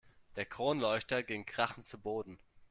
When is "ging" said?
1.21-1.45